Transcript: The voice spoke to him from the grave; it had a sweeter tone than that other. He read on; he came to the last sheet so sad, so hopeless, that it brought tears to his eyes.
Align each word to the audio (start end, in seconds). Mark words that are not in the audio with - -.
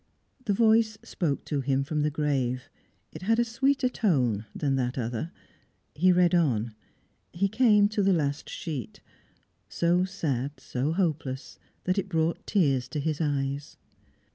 The 0.45 0.53
voice 0.53 0.97
spoke 1.03 1.45
to 1.45 1.61
him 1.61 1.83
from 1.83 2.01
the 2.01 2.09
grave; 2.09 2.71
it 3.11 3.21
had 3.21 3.37
a 3.37 3.45
sweeter 3.45 3.87
tone 3.87 4.47
than 4.55 4.75
that 4.75 4.97
other. 4.97 5.31
He 5.93 6.11
read 6.11 6.33
on; 6.33 6.73
he 7.31 7.47
came 7.47 7.87
to 7.89 8.01
the 8.01 8.11
last 8.11 8.49
sheet 8.49 9.01
so 9.69 10.03
sad, 10.03 10.59
so 10.59 10.93
hopeless, 10.93 11.59
that 11.83 11.99
it 11.99 12.09
brought 12.09 12.47
tears 12.47 12.87
to 12.87 12.99
his 12.99 13.21
eyes. 13.21 13.77